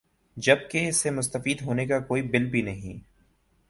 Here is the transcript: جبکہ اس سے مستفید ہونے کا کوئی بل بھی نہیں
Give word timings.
جبکہ 0.37 0.87
اس 0.87 0.97
سے 0.97 1.11
مستفید 1.11 1.61
ہونے 1.61 1.85
کا 1.85 1.99
کوئی 1.99 2.21
بل 2.21 2.45
بھی 2.45 2.61
نہیں 2.61 2.99